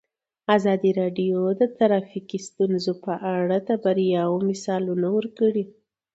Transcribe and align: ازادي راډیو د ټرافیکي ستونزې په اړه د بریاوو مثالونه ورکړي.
ازادي 0.57 0.91
راډیو 1.01 1.39
د 1.59 1.61
ټرافیکي 1.77 2.39
ستونزې 2.47 2.93
په 3.05 3.13
اړه 3.37 3.57
د 3.67 3.69
بریاوو 3.83 4.45
مثالونه 4.49 5.07
ورکړي. 5.17 5.63